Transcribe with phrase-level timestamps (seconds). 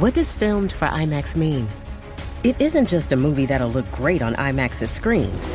[0.00, 1.68] What does filmed for IMAX mean?
[2.42, 5.54] It isn't just a movie that'll look great on IMAX's screens.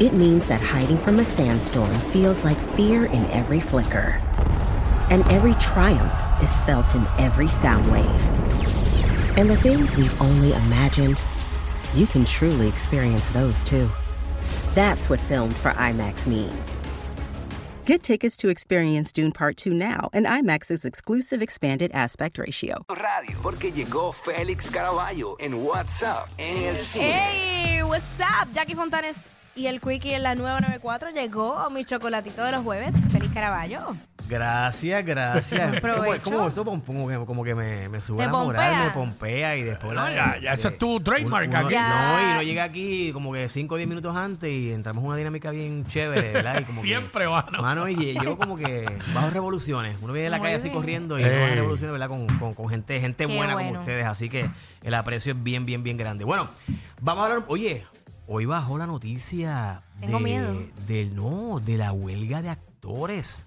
[0.00, 4.22] It means that hiding from a sandstorm feels like fear in every flicker.
[5.10, 8.28] And every triumph is felt in every sound wave.
[9.36, 11.20] And the things we've only imagined,
[11.92, 13.90] you can truly experience those too.
[14.76, 16.82] That's what filmed for IMAX means.
[17.86, 22.84] Get tickets to experience Dune Part 2 now and IMAX's exclusive expanded aspect ratio.
[22.88, 27.12] Radio, porque llegó Félix Caraballo en WhatsApp en el cine.
[27.12, 28.52] Hey, what's up?
[28.52, 32.96] Jackie Fontanes y el Quickie en la nueva 94 llegó mi chocolatito de los jueves.
[33.12, 33.94] Feliz Caraballo.
[34.28, 35.80] Gracias, gracias.
[35.80, 36.30] Provecho.
[36.64, 38.84] Como, como, que, como que me, me sube Te la moral, pompea.
[38.84, 41.72] me pompea y después la- ya, ya, ese es tu trademark uno- aquí.
[41.72, 41.88] Ya.
[41.88, 45.08] No, y no llega aquí como que 5 o 10 minutos antes y entramos en
[45.08, 46.60] una dinámica bien chévere, ¿verdad?
[46.60, 47.62] Y como que- Siempre, mano.
[47.62, 49.96] Mano, y llevo como que bajo revoluciones.
[50.02, 50.74] Uno viene de la Muy calle así bien.
[50.80, 51.30] corriendo y Ey.
[51.30, 52.08] uno baja revoluciones, ¿verdad?
[52.08, 53.68] Con, con, con gente, gente Qué buena bueno.
[53.70, 54.06] como ustedes.
[54.06, 54.48] Así que
[54.82, 56.24] el aprecio es bien, bien, bien grande.
[56.24, 56.48] Bueno,
[57.00, 57.44] vamos a hablar.
[57.48, 57.84] Oye,
[58.26, 60.62] hoy bajó la noticia Tengo de, miedo.
[60.86, 62.75] del no, de la huelga de actores.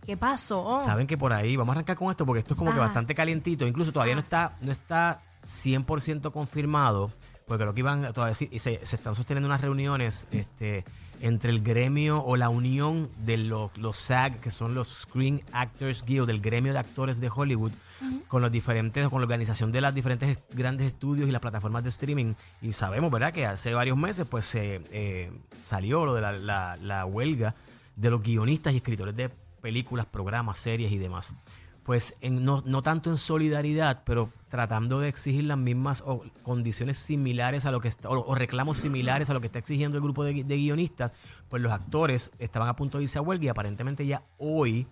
[0.06, 0.82] ¿Qué pasó?
[0.86, 3.14] Saben que por ahí, vamos a arrancar con esto porque esto es como que bastante
[3.16, 3.66] calientito.
[3.68, 7.12] Incluso todavía no está, no está 100% confirmado,
[7.48, 10.84] porque creo que iban todavía sí, y se, se están sosteniendo unas reuniones este,
[11.22, 16.04] entre el gremio o la unión de los, los SAG, que son los Screen Actors
[16.06, 17.72] Guild, del gremio de actores de Hollywood,
[18.28, 21.84] con los diferentes, con la organización de las diferentes est- grandes estudios y las plataformas
[21.84, 22.34] de streaming.
[22.62, 25.32] Y sabemos, ¿verdad?, que hace varios meses pues se eh,
[25.66, 27.56] salió lo de la, la- la huelga
[28.00, 29.30] de los guionistas y escritores de
[29.62, 31.34] películas, programas, series y demás.
[31.84, 36.98] Pues en- no, no tanto en solidaridad, pero tratando de exigir las mismas o condiciones
[36.98, 40.24] similares a lo que está, o, reclamos similares a lo que está exigiendo el grupo
[40.24, 41.12] de, gui- de guionistas,
[41.50, 44.86] pues los actores estaban a punto de irse a huelga y aparentemente ya hoy,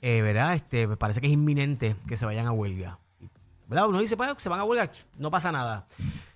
[0.00, 0.54] eh, ¿verdad?
[0.54, 2.98] Este, parece que es inminente que se vayan a huelga.
[3.68, 3.88] ¿Verdad?
[3.88, 5.86] Uno dice, pues, se van a huelga, no pasa nada.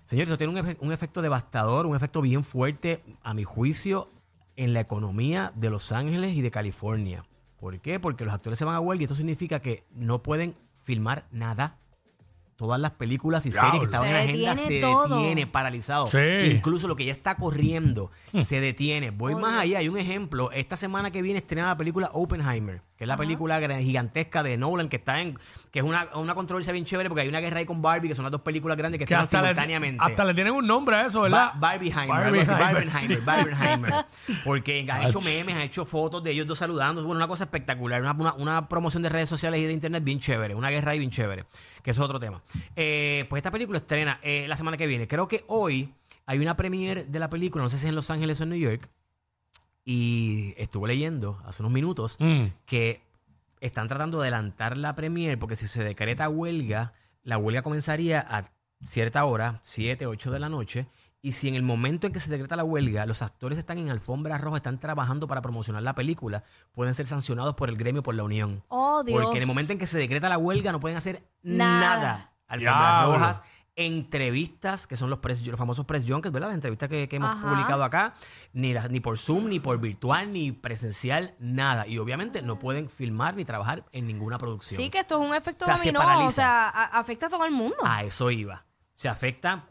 [0.06, 4.08] Señores, eso tiene un, un efecto devastador, un efecto bien fuerte, a mi juicio,
[4.56, 7.24] en la economía de Los Ángeles y de California.
[7.58, 7.98] ¿Por qué?
[8.00, 11.78] Porque los actores se van a huelga y esto significa que no pueden filmar nada.
[12.56, 15.16] Todas las películas y series que estaban Se en la agenda detiene se todo.
[15.18, 16.06] detiene, paralizado.
[16.06, 16.18] Sí.
[16.54, 18.10] Incluso lo que ya está corriendo
[18.42, 19.10] se detiene.
[19.10, 19.62] Voy Oh, más Dios.
[19.62, 19.78] allá.
[19.80, 20.50] Hay un ejemplo.
[20.52, 24.88] Esta semana que viene estrena la película Oppenheimer, que es la película gigantesca de Nolan,
[24.88, 25.38] que está en,
[25.70, 28.14] que es una, una controversia bien chévere porque hay una guerra ahí con Barbie, que
[28.14, 30.02] son las dos películas grandes que, Que están le, simultáneamente.
[30.02, 31.52] hasta le tienen un nombre a eso, ¿verdad?
[31.54, 33.92] Ba- Barbieheimer, Barbieheimer, sí, Barbenheimer.
[34.44, 37.02] Porque han hecho memes, han hecho fotos de ellos dos saludando.
[37.04, 38.00] Bueno, una cosa espectacular.
[38.00, 40.54] Una, una- una promoción de redes sociales y de internet bien chévere.
[40.54, 41.44] Una guerra ahí bien chévere.
[41.82, 42.42] Que eso es otro tema.
[42.74, 45.06] Eh, pues esta película estrena eh, la semana que viene.
[45.06, 45.92] Creo que hoy
[46.24, 47.62] hay una premiere de la película.
[47.62, 48.88] No sé si es en Los Ángeles o en New York.
[49.88, 52.46] Y estuve leyendo hace unos minutos Mm.
[52.66, 53.00] que
[53.60, 56.92] están tratando de adelantar la premier porque si se decreta huelga,
[57.22, 58.50] la huelga comenzaría a
[58.82, 60.88] cierta hora, 7, 8 de la noche,
[61.22, 63.88] y si en el momento en que se decreta la huelga, los actores están en
[63.90, 68.14] alfombra roja, están trabajando para promocionar la película, pueden ser sancionados por el gremio, por
[68.14, 68.62] la unión.
[68.68, 69.22] Oh, Dios.
[69.22, 71.80] Porque en el momento en que se decreta la huelga no pueden hacer Nada.
[71.96, 72.32] nada.
[72.48, 73.42] Alfombras rojas,
[73.76, 76.48] entrevistas, que son los, press- los famosos press junkets, ¿verdad?
[76.48, 77.48] Las entrevistas que, que hemos Ajá.
[77.50, 78.14] publicado acá,
[78.52, 81.86] ni, ni por Zoom, ni por virtual, ni presencial, nada.
[81.86, 84.80] Y obviamente no pueden filmar ni trabajar en ninguna producción.
[84.80, 86.26] Sí, que esto es un efecto O sea, se dominó, paraliza.
[86.28, 87.76] o sea, a- afecta a todo el mundo.
[87.84, 88.64] A eso iba.
[88.94, 89.66] Se afecta,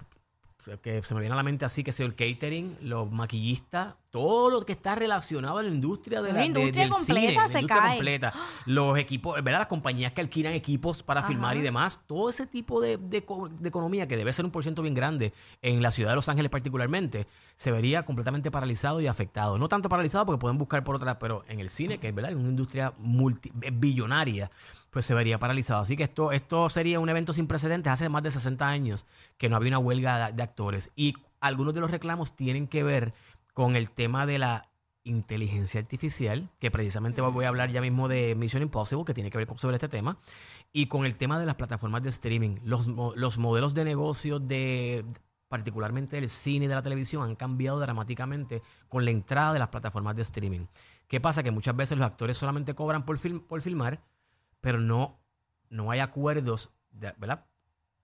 [0.82, 4.50] que se me viene a la mente así, que sea el catering, los maquillistas, todo
[4.50, 7.34] lo que está relacionado a la industria de La la, de- industria del completa cine,
[7.36, 7.96] la se industria cae.
[7.98, 8.34] completa.
[8.66, 9.60] Los equipos, ¿verdad?
[9.60, 11.28] Las compañías que alquilan equipos para Ajá.
[11.28, 14.52] filmar y demás, todo ese tipo de, de co- de economía que debe ser un
[14.52, 19.08] porcentaje bien grande en la ciudad de Los Ángeles particularmente, se vería completamente paralizado y
[19.08, 19.58] afectado.
[19.58, 22.32] No tanto paralizado porque pueden buscar por otra, pero en el cine, que es verdad,
[22.32, 24.50] es una industria multi, eh, billonaria,
[24.96, 25.82] pues se vería paralizado.
[25.82, 27.92] Así que esto, esto sería un evento sin precedentes.
[27.92, 29.06] Hace más de 60 años
[29.38, 30.90] que no había una huelga de, de actores.
[30.96, 33.14] Y algunos de los reclamos tienen que ver
[33.54, 34.70] con el tema de la
[35.04, 39.38] inteligencia artificial, que precisamente voy a hablar ya mismo de Mission Impossible, que tiene que
[39.38, 40.18] ver con, sobre este tema,
[40.72, 42.60] y con el tema de las plataformas de streaming.
[42.64, 45.04] Los, los modelos de negocio de
[45.50, 49.68] particularmente del cine y de la televisión han cambiado dramáticamente con la entrada de las
[49.68, 50.68] plataformas de streaming.
[51.08, 51.44] ¿Qué pasa?
[51.44, 54.00] Que muchas veces los actores solamente cobran por, film- por filmar,
[54.66, 55.20] pero no,
[55.70, 57.46] no hay acuerdos de- ¿verdad?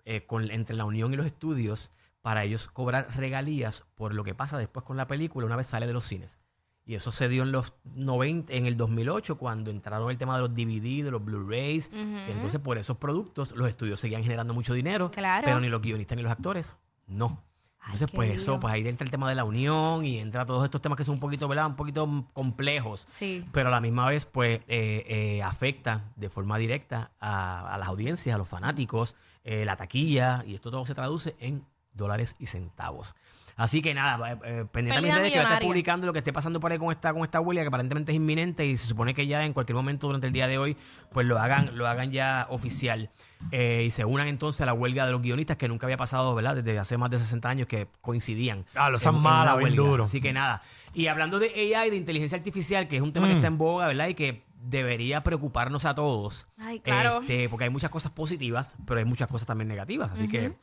[0.05, 1.91] Eh, con, entre la unión y los estudios
[2.21, 5.87] para ellos cobrar regalías por lo que pasa después con la película una vez sale
[5.87, 6.39] de los cines.
[6.85, 10.41] Y eso se dio en los 90, en el 2008, cuando entraron el tema de
[10.41, 11.89] los DVD, de los Blu-rays.
[11.89, 15.43] que Entonces, por esos productos, los estudios seguían generando mucho dinero, Claro.
[15.45, 16.77] pero ni los guionistas ni los actores,
[17.07, 17.43] no.
[17.86, 20.81] Entonces, pues eso, pues ahí entra el tema de la unión y entra todos estos
[20.81, 21.66] temas que son un poquito, ¿verdad?
[21.66, 23.04] Un poquito complejos.
[23.07, 23.45] Sí.
[23.51, 27.88] Pero a la misma vez, pues, eh, eh, afecta de forma directa a, a las
[27.88, 32.45] audiencias, a los fanáticos, eh, la taquilla, y esto todo se traduce en dólares y
[32.47, 33.15] centavos.
[33.57, 36.19] Así que nada, eh, eh, pendiente Pérdida redes que voy a estar publicando lo que
[36.19, 38.88] esté pasando por ahí con esta, con esta huelga, que aparentemente es inminente y se
[38.88, 40.77] supone que ya en cualquier momento durante el día de hoy,
[41.11, 43.11] pues lo hagan, lo hagan ya oficial.
[43.51, 46.33] Eh, y se unan entonces a la huelga de los guionistas, que nunca había pasado,
[46.33, 46.55] ¿verdad?
[46.55, 48.65] Desde hace más de 60 años que coincidían.
[48.73, 49.83] Ah, lo una malas, bien huelga.
[49.83, 50.03] duro.
[50.05, 50.63] Así que nada.
[50.94, 53.37] Y hablando de AI, de inteligencia artificial, que es un tema que Mm.
[53.37, 54.07] está en boga, ¿verdad?
[54.07, 56.47] Y que debería preocuparnos a todos.
[56.57, 57.21] Ay, claro.
[57.21, 60.11] Este, porque hay muchas cosas positivas, pero hay muchas cosas también negativas.
[60.11, 60.53] Así que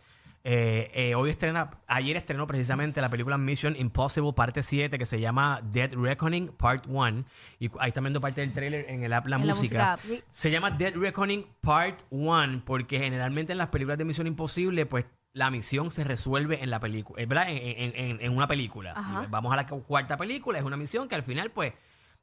[0.45, 5.21] eh, eh, hoy estrena, ayer estrenó precisamente la película Mission Impossible parte 7 que se
[5.21, 7.25] llama Dead Reckoning Part 1.
[7.59, 9.97] Y ahí están viendo parte del trailer en el app La, En la música.
[10.31, 15.05] Se llama Dead Reckoning Part 1 porque generalmente en las películas de Misión Imposible, pues
[15.35, 17.51] la misión se resuelve en la película, ¿verdad?
[17.51, 18.93] En, en- en- en una película.
[18.97, 19.25] Ajá.
[19.25, 21.75] Y Vamos a la cu- cuarta película, es una misión que al final, pues,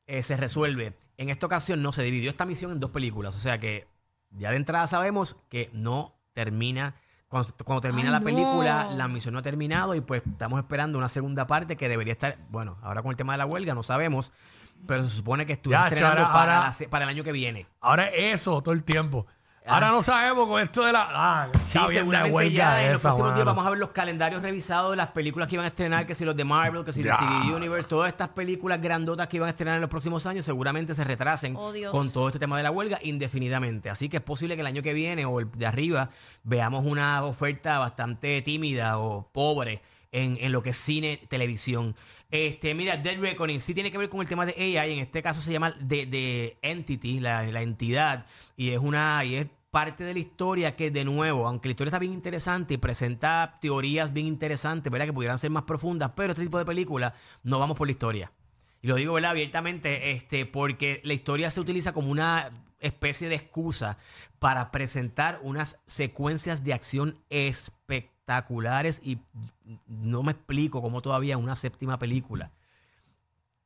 [0.07, 0.93] eh, se resuelve.
[1.17, 3.87] En esta ocasión no se dividió esta misión en dos películas, o sea que
[4.31, 6.95] ya de entrada sabemos que no termina.
[7.27, 8.25] Cuando, cuando termina Ay, la no.
[8.25, 12.13] película, la misión no ha terminado y pues estamos esperando una segunda parte que debería
[12.13, 14.31] estar, bueno, ahora con el tema de la huelga no sabemos,
[14.87, 17.23] pero se supone que estuviese Ya, estrenando ahora- para, ahora- la se- para el año
[17.23, 17.65] que viene.
[17.81, 19.25] Ahora es eso todo el tiempo.
[19.67, 19.73] Ah.
[19.75, 21.07] Ahora no sabemos con esto de la.
[21.09, 23.51] Ah, Sí, bien de seguramente huelga ya en los esa, próximos días mano.
[23.55, 26.23] vamos a ver los calendarios revisados de las películas que iban a estrenar, que si
[26.23, 27.17] los de Marvel, que si de Ya.
[27.17, 30.93] CD Universe, todas estas películas grandotas que iban a estrenar en los próximos años seguramente
[30.93, 31.91] se retrasen Oh, Dios.
[31.91, 33.89] con todo este tema de la huelga indefinidamente.
[33.89, 36.09] Así que es posible que el año que viene o el de arriba
[36.43, 41.95] veamos una oferta bastante tímida o pobre en, en lo que es cine, televisión.
[42.35, 44.93] Este, mira, Dead Reckoning sí tiene que ver con el tema de AI.
[44.93, 48.25] En este caso se llama de, de Entity, la, la entidad,
[48.57, 51.89] y es una y es parte de la historia que, de nuevo, aunque la historia
[51.89, 55.05] está bien interesante y presenta teorías bien interesantes, ¿verdad?
[55.05, 58.31] Que pudieran ser más profundas, pero este tipo de películas no vamos por la historia.
[58.81, 59.31] Y lo digo, ¿verdad?
[59.31, 63.97] Abiertamente, este, porque la historia se utiliza como una especie de excusa
[64.39, 68.14] para presentar unas secuencias de acción espectaculares
[69.03, 69.19] y
[69.87, 72.51] no me explico cómo todavía una séptima película.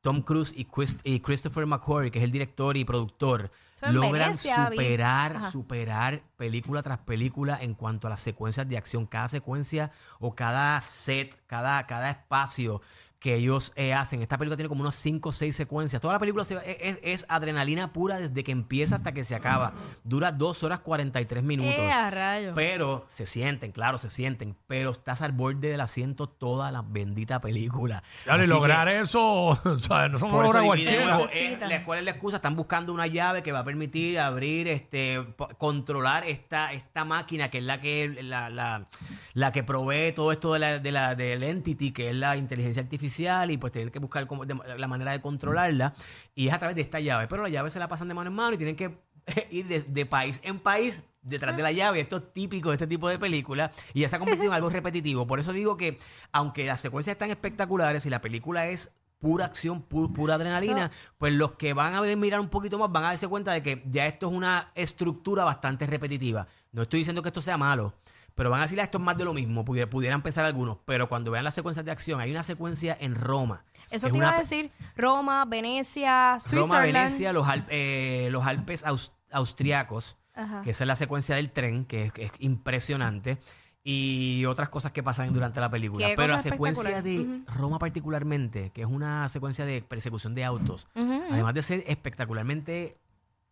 [0.02, 4.34] Tom Cruise y, Chris- y Christopher McQuarrie, que es el director y productor, Eso logran
[4.74, 9.04] superar, superar película tras película en cuanto a las secuencias de acción.
[9.06, 12.80] Cada secuencia o cada set, cada, cada espacio
[13.20, 14.22] que ellos eh, hacen.
[14.22, 16.00] Esta película tiene como unas 5 o 6 secuencias.
[16.00, 19.34] Toda la película se- es, es- es adrenalina pura desde que empieza hasta que se
[19.34, 19.74] acaba.
[20.04, 21.70] Dura 2 horas 43 minutos.
[21.74, 22.52] Eh, a rayos.
[22.56, 24.56] Pero se sienten, claro, se sienten.
[24.66, 28.02] Pero estás al borde del asiento toda la bendita película.
[28.24, 29.20] Claro, y que- lograr eso,
[29.64, 31.18] o sea, no somos cualquiera.
[31.18, 31.70] Necesitan.
[31.70, 32.36] eh, la- ¿cuál es la excusa?
[32.36, 35.22] Están buscando una llave que va a permitir abrir, este,
[35.58, 38.86] controlar esta, esta máquina que es la que la, la,
[39.34, 42.80] la que provee todo esto de la, de la del entity, que es la inteligencia
[42.82, 43.09] artificial,
[43.50, 45.94] y pues tienen que buscar cómo- de- la manera de controlarla.
[46.34, 47.26] Y es a través de esta llave.
[47.28, 48.98] Pero la llave se la pasan de mano en mano y tienen que
[49.50, 52.00] ir de, de país en país detrás de la llave.
[52.00, 54.70] Esto es típico de este tipo de películas y ya se ha convertido en algo
[54.70, 55.26] repetitivo.
[55.26, 55.98] Por eso digo que,
[56.32, 61.34] aunque las secuencias están espectaculares y la película es pura acción, pu- pura adrenalina, pues
[61.34, 64.06] los que van a mirar un poquito más van a darse cuenta de que ya
[64.06, 66.46] esto es una estructura bastante repetitiva.
[66.72, 67.92] No estoy diciendo que esto sea malo.
[68.34, 70.78] Pero van a decir "Ah, esto es más de lo mismo, pudi- pudieran pensar algunos.
[70.84, 73.64] Pero cuando vean las secuencias de acción, hay una secuencia en Roma.
[73.90, 74.70] Eso Es te iba a decir.
[74.96, 76.82] Roma, Venecia, Roma, Switzerland.
[76.86, 80.62] Venecia, los, Alp- eh, los Alpes aus- austriacos, Ajá.
[80.62, 83.38] que esa es la secuencia del tren, que es, impresionante,
[83.82, 86.06] y otras cosas que pasan durante la película.
[86.06, 87.42] Qué Pero la secuencia de.
[87.46, 92.98] Roma particularmente, que es una secuencia de persecución de autos, además de ser espectacularmente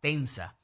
[0.00, 0.54] tensa,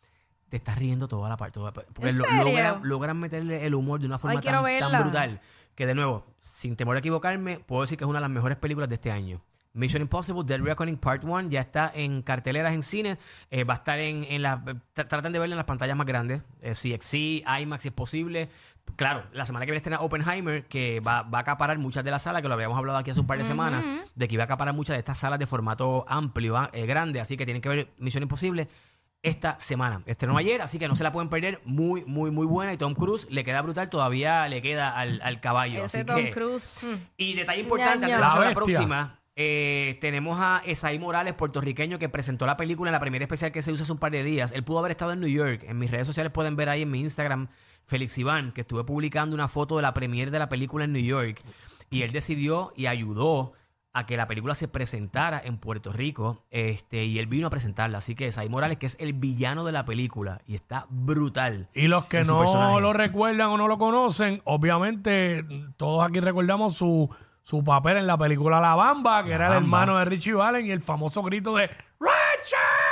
[0.48, 1.54] te estás riendo toda la parte.
[1.54, 2.44] toda- porque ¿En lo- serio?
[2.44, 5.00] logran, logran meterle el humor de una forma quiero tan, tan verla.
[5.00, 5.40] brutal
[5.74, 8.56] que, de nuevo, sin temor a equivocarme, puedo decir que es una de las mejores
[8.58, 9.40] películas de este año.
[9.72, 13.18] Mission Impossible, Dead Reckoning Part 1 ya está en carteleras en cines.
[13.50, 14.62] eh, va a estar en, en la.
[14.62, 16.42] tra- Traten de verla en las pantallas más grandes.
[16.62, 18.48] Eh, CXC, IMAX si es posible.
[18.94, 22.22] Claro, la semana que viene estrena Oppenheimer, que va, va a acaparar muchas de las
[22.22, 23.84] salas, que lo habíamos hablado aquí hace un par de semanas,
[24.14, 27.18] de que iba a acaparar muchas de estas salas de formato amplio, ah, eh, grande.
[27.18, 28.68] Así que tienen que ver Misión Imposible
[29.24, 30.02] esta semana.
[30.06, 31.60] Estrenó ayer, así que no se la pueden perder.
[31.64, 32.72] Muy, muy, muy buena.
[32.72, 35.84] Y Tom Cruise le queda brutal, todavía le queda al, al caballo.
[35.84, 36.74] Ese así Tom que- Cruise.
[36.82, 36.94] mm.
[37.16, 38.14] y detalle importante, Ñaño.
[38.14, 38.76] antes de pasar a La la bestia.
[38.78, 43.50] próxima, eh, tenemos a Esai Morales, puertorriqueño, que presentó la película en la primera especial
[43.50, 44.52] que se hizo hace un par de días.
[44.52, 45.64] Él pudo haber estado en New York.
[45.66, 47.48] En mis redes sociales pueden ver ahí en mi Instagram,
[47.86, 51.02] Félix Iván, que estuve publicando una foto de la premiere de la película en New
[51.02, 51.42] York.
[51.90, 53.52] Y él decidió y ayudó
[53.94, 57.98] a que la película se presentara en Puerto Rico este y él vino a presentarla.
[57.98, 61.68] Así que Sai Morales, que es el villano de la película y está brutal.
[61.74, 62.80] Y los que no personaje.
[62.80, 65.44] lo recuerdan o no lo conocen, obviamente
[65.76, 67.08] todos aquí recordamos su,
[67.44, 70.72] su papel en la película La Bamba, que era el hermano de Richie Vallen y
[70.72, 71.68] el famoso grito de
[72.00, 72.83] ¡Richie!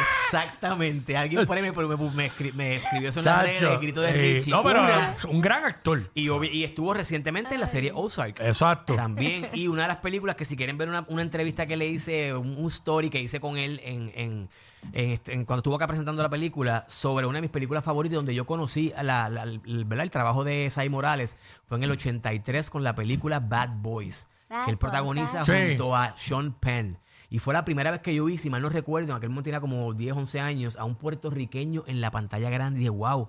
[0.00, 1.16] Exactamente.
[1.16, 3.78] Alguien por ahí me, me- me escri- me escribió eso en las redes, Chacho, el
[3.80, 4.50] grito de eh, Richie.
[4.50, 6.10] no, pero Una- es un gran actor.
[6.14, 8.40] y, obvi- y estuvo recientemente en la serie Ozark.
[8.40, 8.94] Exacto.
[8.94, 11.86] También, y una de las películas que si quieren ver una, una entrevista que le
[11.88, 14.48] hice, un, un story que hice con él en, en-
[14.92, 18.16] en este- en cuando estuvo acá presentando la película, sobre una de mis películas favoritas,
[18.16, 20.04] donde yo conocí a la, la- el, ¿verdad?
[20.04, 21.36] el trabajo de Sai Morales,
[21.66, 25.46] fue en el 83 con la película Bad Boys, Bad que él protagoniza Boys.
[25.46, 25.68] Sí.
[25.70, 26.98] junto a Sean Penn.
[27.30, 29.44] Y fue la primera vez que yo vi, si mal no recuerdo, en aquel momento
[29.44, 32.78] tenía como 10, 11 años, a un puertorriqueño en la pantalla grande.
[32.78, 33.28] Y dije, wow,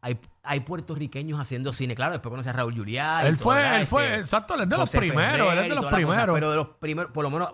[0.00, 1.94] hay, hay puertorriqueños haciendo cine.
[1.94, 3.26] Claro, después conocí a Raúl Juliá.
[3.26, 5.96] Él fue, él fue, exacto, él es de los primeros, él es de los cosa,
[5.96, 6.34] primeros.
[6.34, 7.50] pero de los primeros, por lo menos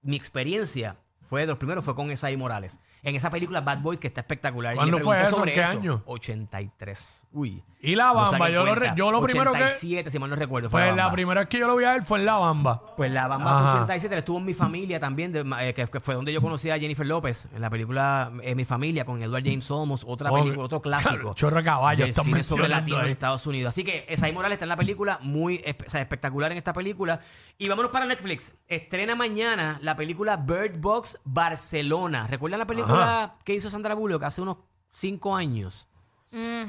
[0.00, 0.96] mi experiencia
[1.28, 2.80] fue de los primeros fue con Esai Morales.
[3.04, 4.72] En esa película Bad Boys que está espectacular.
[4.74, 5.30] Y ¿Cuándo le fue eso?
[5.36, 5.70] sobre ¿En qué eso.
[5.70, 6.02] año?
[6.06, 7.26] 83.
[7.32, 7.62] Uy.
[7.80, 8.96] Y La Bamba, yo lo, re- cuenta.
[8.96, 9.58] yo lo primero que...
[9.58, 10.70] 87, si mal no recuerdo.
[10.70, 11.12] Fue Pues la Bamba.
[11.14, 12.94] primera vez que yo lo vi a él fue en La Bamba.
[12.96, 13.60] Pues la Bamba Ajá.
[13.72, 16.40] fue 87, él estuvo en mi familia también, de- eh, que, que fue donde yo
[16.40, 20.30] conocí a Jennifer López, en la película eh, Mi Familia, con Edward James Olmos, otra
[20.30, 21.34] película, otro clásico.
[21.36, 23.12] chorro de caballo del están cine sobre mencionando latino en ahí.
[23.12, 23.68] Estados Unidos.
[23.68, 26.72] Así que Esai Morales está en la película, muy espe- o sea, espectacular en esta
[26.72, 27.20] película.
[27.58, 28.54] Y vámonos para Netflix.
[28.66, 32.26] Estrena mañana la película Bird Box Barcelona.
[32.28, 32.93] ¿Recuerdan la película
[33.44, 34.58] que hizo Sandra Bullock hace unos
[34.88, 35.86] cinco años?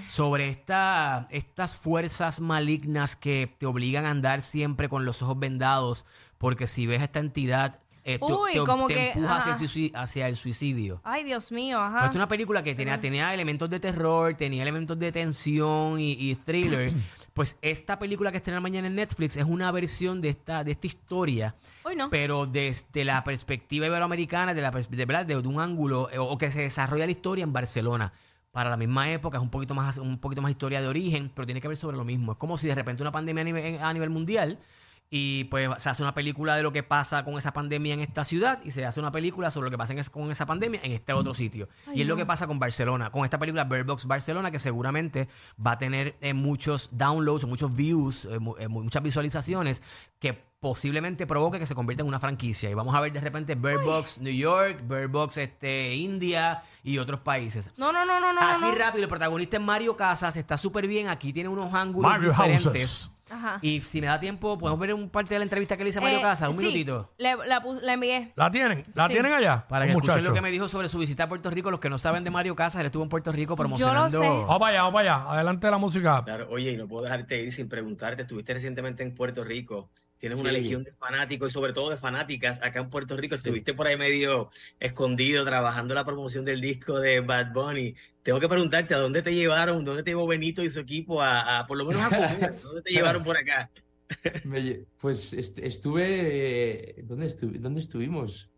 [0.06, 6.06] sobre esta, estas fuerzas malignas que te obligan a andar siempre con los ojos vendados,
[6.38, 9.50] porque si ves a esta entidad, eh, te, Uy, te- como te que, empuja hacia
[9.54, 9.66] el, ajá.
[9.66, 11.02] suici- hacia el suicidio.
[11.04, 11.98] Ay, Dios mío, Pues ajá.
[12.02, 16.12] esta es una película que tenía, tenía elementos de terror, tenía elementos de tensión y,
[16.12, 16.94] y thriller.
[17.36, 20.88] pues esta película que estrena mañana en Netflix es una versión de esta, de esta
[20.88, 21.56] historia,
[21.96, 22.10] no.
[22.10, 25.26] pero desde la perspectiva iberoamericana, de, la, pers- de, ¿verdad?
[25.26, 28.14] de, de un ángulo, eh, o que se desarrolla la historia en Barcelona.
[28.52, 31.46] Para la misma época, es un poquito más un poquito más historia de origen, pero
[31.46, 32.32] tiene que ver sobre lo mismo.
[32.32, 34.60] Es como si de repente una pandemia a nivel, a nivel mundial
[35.10, 38.24] y pues se hace una película de lo que pasa con esa pandemia en esta
[38.24, 40.80] ciudad y se hace una película sobre lo que pasa en es- con esa pandemia
[40.84, 41.70] en este otro sitio.
[41.94, 45.28] y es lo que pasa con Barcelona, con esta película Bird Box Barcelona, que seguramente
[45.66, 49.84] va a tener eh, muchos downloads, muchos views, eh, mu- eh, mu- muchas visualizaciones
[50.20, 52.72] que posiblemente provoque que se convierta en una franquicia.
[52.72, 56.98] Y vamos a ver de repente Bird Box New York, Bird Box este, India y
[56.98, 57.72] otros países.
[57.78, 58.42] No, no, no, no, no.
[58.42, 58.74] Aquí no.
[58.74, 61.08] rápido, el protagonista es Mario Casas, está súper bien.
[61.10, 62.66] Aquí tiene unos ángulos Mario diferentes.
[62.66, 63.12] Houses.
[63.30, 63.58] Ajá.
[63.62, 66.00] Y si me da tiempo, podemos ver un parte de la entrevista que le hice
[66.00, 67.12] a Mario Eh, Casas, un sí, minutito.
[67.18, 68.32] Le, la, pus- la envié.
[68.36, 68.86] ¿La tienen?
[68.94, 69.14] ¿La Sí.
[69.14, 69.66] tienen allá?
[69.68, 70.28] Para Los que escuchen muchachos.
[70.28, 71.72] lo que me dijo sobre su visita a Puerto Rico.
[71.72, 74.10] Los que no saben de Mario Casas, él estuvo en Puerto Rico promocionando.
[74.10, 74.28] sé.
[74.28, 75.32] Vamos para allá, vamos para allá.
[75.32, 76.24] Adelante la música.
[76.24, 80.40] Claro, oye, y no puedo dejarte ir sin preguntarte, estuviste recientemente en Puerto Rico, tienes
[80.40, 80.56] una Sí.
[80.62, 83.98] legión de fanáticos y sobre todo de fanáticas acá en Puerto Rico, estuviste por ahí
[83.98, 87.96] medio escondido trabajando la promoción del disco de Bad Bunny.
[88.24, 89.86] Tengo que preguntarte, ¿a dónde te llevaron?
[89.86, 92.54] ¿Dónde te llevó Benito y su equipo a, a- por lo menos a comer?
[92.62, 93.70] ¿Dónde te llevaron por acá?
[94.46, 96.96] Me Pues est- estuve.
[97.04, 98.50] ¿Dónde, estu- ¿Dónde estuvimos?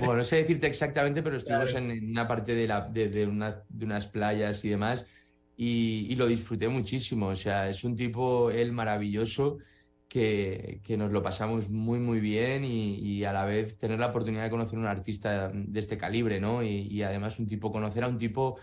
[0.00, 1.86] Bueno, no sé decirte exactamente, pero estuvimos Claro.
[1.86, 5.04] en, en una parte de, la, de, de una- de unas playas y demás.
[5.56, 7.28] Y, y lo disfruté muchísimo.
[7.28, 9.58] O sea, es un tipo, él maravilloso,
[10.08, 12.64] que, que nos lo pasamos muy, muy bien.
[12.64, 15.96] Y, y a la vez tener la oportunidad de conocer a un artista de este
[15.98, 16.62] calibre, ¿no?
[16.62, 18.58] Y, y además un tipo, conocer a un tipo.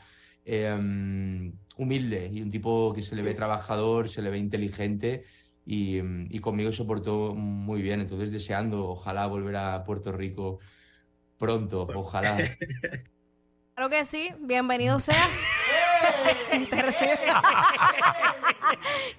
[0.46, 5.24] eh, humilde y un tipo que se le ve trabajador, se le ve inteligente
[5.66, 6.00] y,
[6.30, 8.00] y conmigo se portó muy bien.
[8.02, 10.60] Entonces, deseando, ojalá volver a Puerto Rico
[11.38, 12.38] pronto, ojalá.
[13.76, 14.30] Claro que sí.
[14.40, 15.66] Bienvenido seas.
[16.70, 17.20] Te recibe.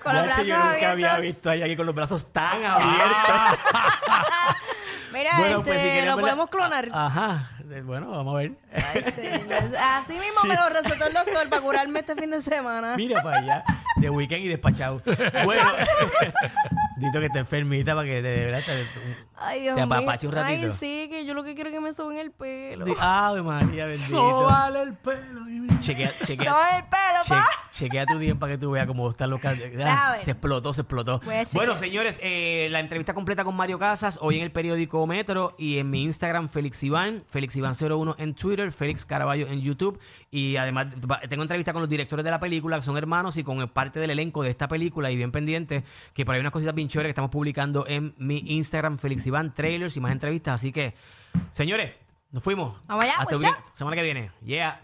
[0.02, 1.20] Con los brazos yo nunca había abiertos.
[1.20, 3.58] visto a alguien con los brazos tan abiertos.
[5.12, 6.88] Mira, Bueno, este, pues, si quieren lo ver la- podemos clonar.
[6.92, 7.50] Ajá.
[7.70, 8.52] Eh, Bueno, vamos a ver.
[8.72, 9.40] Ay, señor.
[9.80, 12.96] Así mismo me lo recetó el doctor para curarme este fin de semana.
[12.96, 13.64] Mira para allá.
[13.96, 15.02] De weekend y despachado.
[15.44, 15.62] Bueno.
[16.96, 18.86] Dito que está enfermita para que de verdad te,
[19.38, 20.66] Ay, Dios te apapache un ratito.
[20.66, 22.86] Ay, sí, que yo lo que quiero es que me suben el pelo.
[22.98, 24.08] Ave María, bendito.
[24.08, 25.48] Sóbale el pelo.
[25.48, 27.46] y- Chequea, chequea, el pelo, che- pa.
[27.70, 30.16] chequea tu día para que tú veas cómo están los Ah.
[30.24, 31.20] Se explotó, se explotó.
[31.52, 35.78] Bueno, señores, eh, la entrevista completa con Mario Casas hoy en el periódico Metro y
[35.78, 39.98] en mi Instagram, Félix Iván, Félix Iván01 en Twitter, Félix Caraballo en YouTube.
[40.30, 40.86] Y además
[41.28, 44.10] tengo entrevista con los directores de la película, que son hermanos, y con parte del
[44.10, 45.10] elenco de esta película.
[45.10, 45.84] Y bien pendiente,
[46.14, 49.26] que por ahí hay unas cositas bien chéveres que estamos publicando en mi Instagram, Félix
[49.26, 50.54] Iván, trailers y más entrevistas.
[50.54, 50.94] Así que,
[51.50, 51.92] señores,
[52.30, 52.80] nos fuimos.
[52.86, 53.56] Vamos allá, Hasta bien- up?
[53.72, 54.30] semana que viene.
[54.44, 54.80] Yeah.